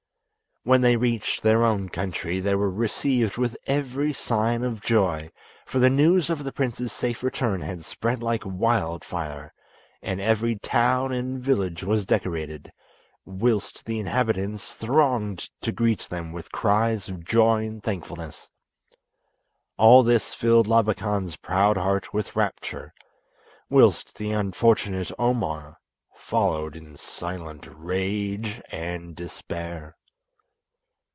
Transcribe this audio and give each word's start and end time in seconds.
When 0.63 0.81
they 0.81 0.95
reached 0.95 1.41
their 1.41 1.63
own 1.63 1.89
country 1.89 2.39
they 2.39 2.53
were 2.53 2.69
received 2.69 3.35
with 3.35 3.57
every 3.65 4.13
sign 4.13 4.63
of 4.63 4.79
joy, 4.79 5.31
for 5.65 5.79
the 5.79 5.89
news 5.89 6.29
of 6.29 6.43
the 6.43 6.51
prince's 6.51 6.93
safe 6.93 7.23
return 7.23 7.61
had 7.61 7.83
spread 7.83 8.21
like 8.21 8.43
wildfire, 8.45 9.51
and 10.03 10.21
every 10.21 10.57
town 10.59 11.11
and 11.11 11.41
village 11.41 11.81
was 11.83 12.05
decorated, 12.05 12.71
whilst 13.25 13.87
the 13.87 13.97
inhabitants 13.99 14.75
thronged 14.75 15.49
to 15.61 15.71
greet 15.71 16.01
them 16.01 16.31
with 16.31 16.51
cries 16.51 17.09
of 17.09 17.25
joy 17.25 17.65
and 17.65 17.81
thankfulness. 17.81 18.51
All 19.77 20.03
this 20.03 20.35
filled 20.35 20.67
Labakan's 20.67 21.37
proud 21.37 21.75
heart 21.75 22.13
with 22.13 22.35
rapture, 22.35 22.93
whilst 23.67 24.15
the 24.15 24.29
unfortunate 24.29 25.11
Omar 25.17 25.79
followed 26.15 26.75
in 26.75 26.97
silent 26.97 27.65
rage 27.67 28.61
and 28.71 29.15
despair. 29.15 29.95